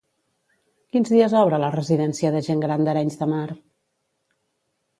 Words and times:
Quins 0.95 1.11
dies 1.15 1.35
obre 1.41 1.59
la 1.65 1.69
residència 1.75 2.33
de 2.37 2.43
gent 2.49 2.65
gran 2.65 2.89
d'Arenys 2.89 3.21
de 3.23 3.31
Mar? 3.37 3.45